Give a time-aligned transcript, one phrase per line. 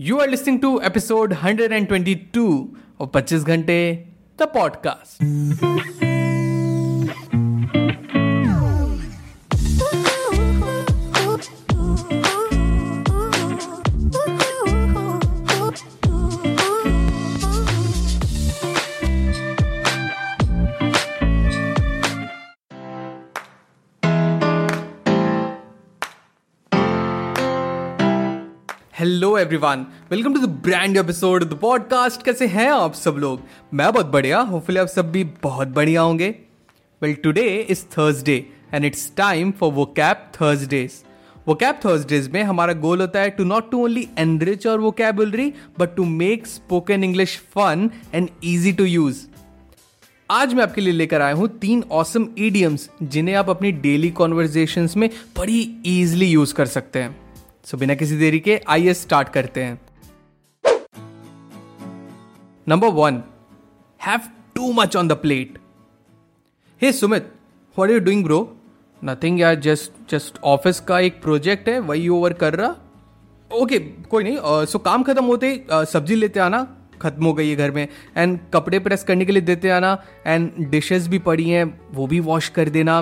[0.00, 6.06] You are listening to episode 122 of 25 Ghante, the podcast.
[28.98, 33.42] Hello everyone welcome to the brand episode the podcast कैसे हैं आप सब लोग?
[33.74, 36.34] मैं बहुत बढ़िया होपफुली आप सब भी बहुत बढ़िया होंगे।
[37.02, 40.90] Well today is Thursday and it's time for vocab Thursdays
[41.54, 45.94] vocab Thursdays में हमारा गोल होता है to not to only enrich our vocabulary but
[45.96, 49.26] to make spoken English fun and easy to use
[50.30, 54.88] आज मैं आपके लिए लेकर आया हूँ तीन ऑसम ईडियम्स जिन्हें आप अपनी डेली कॉन्वर्जेशन
[54.96, 57.27] में बड़ी इजिली यूज़ कर सकते हैं।
[57.68, 59.80] सो बिना किसी देरी के आइए स्टार्ट करते हैं।
[62.66, 63.22] Number one
[64.00, 64.20] have
[64.54, 65.58] too much on the plate
[66.80, 67.32] hey Sumit
[67.76, 68.40] what you doing bro
[69.02, 72.70] nothing यार जस्ट जस्ट ऑफ़िस का एक प्रोजेक्ट है वही ओवर कर रहा।
[73.50, 76.66] ओके okay, कोई नहीं सो uh, so काम खत्म होते uh, सब्ज़ी लेते आना
[77.02, 80.52] खत्म हो गई है घर में। एंड कपड़े प्रेस करने के लिए देते आना एंड
[80.70, 83.00] डिशेस भी पड़ी हैं वो भी वॉश कर देना।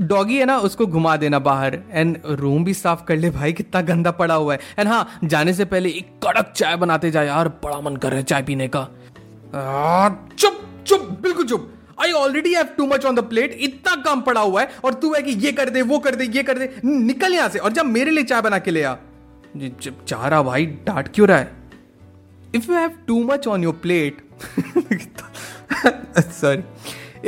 [0.00, 3.80] डॉगी है ना, उसको घुमा देना बाहर। एंड रूम भी साफ़ कर ले भाई, कितना
[3.82, 7.48] गंदा पड़ा हुआ है। एंड हाँ जाने से पहले एक कड़क चाय बनाते जाए यार,
[7.64, 8.88] बड़ा मन कर रहा है चाय पीने का।
[10.38, 11.70] चुप चुप, बिल्कुल चुप।
[12.02, 15.12] I already have too much on the plate इतना काम पड़ा हुआ है, और तू
[15.14, 17.72] है कि ये कर दे, वो कर दे, ये कर दे। निकल यहाँ से, और
[17.72, 18.94] जब मेरे लिए चाय बना के ले आ।
[19.56, 21.50] चाह रहा भाई, डांट क्यों रहा है?
[22.54, 24.22] If you have too much on your plate
[26.20, 26.62] sorry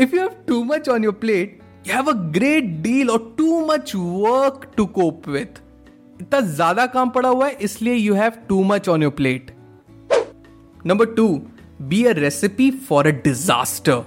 [0.03, 3.57] if you have too much on your plate you have a great deal or too
[3.67, 5.59] much work to cope with.
[6.21, 9.51] इतना ज़्यादा काम पड़ा हुआ है इसलिए you have too much on your plate
[10.87, 11.27] number two
[11.83, 14.05] be a recipe for a disaster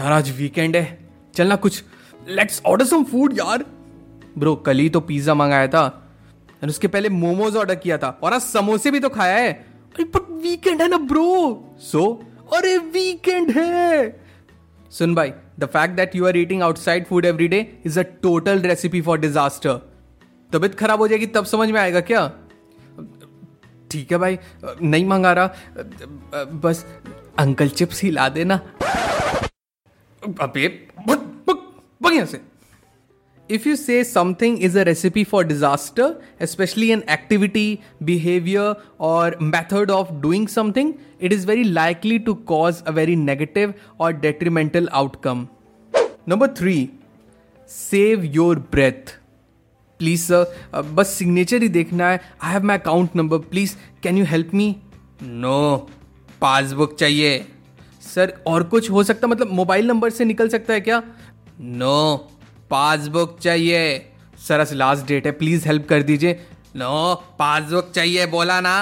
[0.00, 0.98] यार आज weekend है।
[1.34, 1.82] चलना कुछ।
[2.28, 3.64] लेट्स ऑर्डर सम फ़ूड यार।
[4.38, 5.84] ब्रो कल ही तो पिज्जा मंगाया था।
[6.62, 9.52] और उसके पहले मोमोज ऑर्डर किया था। और आज समोसे भी तो खाया है।
[10.00, 11.30] बट वीकेंड है ना ब्रो
[11.80, 14.23] सो so, अरे वीकेंड है।
[14.94, 18.60] सुन भाई the fact that you are eating outside food every day is a total
[18.62, 19.80] recipe for disaster
[20.50, 22.26] तबीयत खराब हो जाएगी, तब समझ में आएगा क्या?
[23.90, 24.38] ठीक है भाई,
[24.82, 26.84] नहीं मंगा रहा। बस,
[27.38, 28.54] अंकल चिप्स ही ला देना।
[30.40, 30.68] अबे
[31.08, 32.40] बढ़िया से।
[33.48, 39.90] If you say something is a recipe for disaster, especially an activity, behavior, or method
[39.90, 45.50] of doing something, it is very likely to cause a very negative or detrimental outcome.
[46.26, 46.92] Number three,
[47.66, 49.18] save your breath.
[50.00, 54.24] Please sir बस signature ही देखना है I have my account number please can you
[54.28, 54.66] help me
[55.22, 55.76] no
[56.40, 57.38] passbook चाहिए
[58.14, 61.02] sir और कुछ हो सकता मतलब मोबाइल नंबर से निकल सकता है क्या
[61.60, 62.33] नो no.
[62.70, 66.32] पासबुक चाहिए। सर लास्ट डेट है प्लीज़ हेल्प कर दीजिए।
[66.76, 68.74] नो पासबुक चाहिए, बोला ना।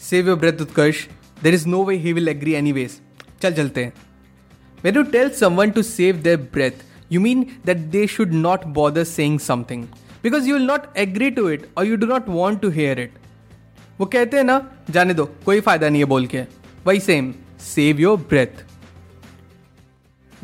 [0.00, 1.06] Save your breath Utkarsh
[1.42, 2.98] there is no way he will agree any ways
[3.42, 3.92] चल, चलते हैं।
[4.84, 9.04] When you tell someone to save their breath you mean that they should not bother
[9.04, 9.84] saying something
[10.22, 13.12] because you will not agree to it और you do not want to hear it
[14.00, 14.60] वो कहते हैं ना,
[14.90, 16.42] जाने दो, कोई फ़ायदा नहीं है बोल के।
[16.86, 17.32] वही same
[17.64, 18.64] save your breath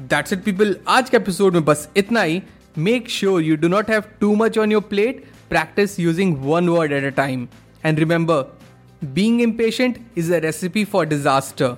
[0.01, 2.43] that's it people आज के एपिसोड में बस इतना ही.
[2.79, 6.93] Make sure you do not have too much on your plate practise using one word
[6.93, 7.49] at a time
[7.85, 8.59] and remember
[9.05, 11.77] being impatient is a recipe for disaster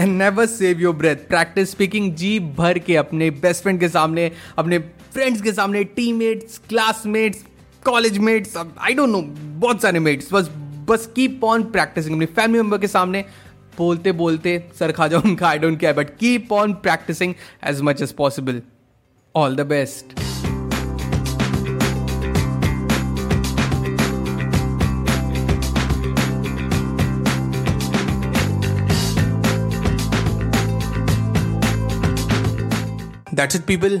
[0.00, 4.32] and never save your breath practise speaking जी भर के अपने best friend के सामने,
[4.58, 7.44] अपने friends के सामने team mates classmates
[7.84, 9.22] college mates I don't know
[9.60, 10.50] बहुत सारे मेट्स बस
[10.88, 13.24] बस कीप ऑन प्रैक्टिसिंग अपने फैमिली मेंबर के सामने
[13.78, 17.34] बोलते बोलते सर खा जाओ, उनका I don't care but keep on practising
[17.68, 18.62] as much as possible
[19.34, 20.16] all the best
[33.34, 34.00] that's it people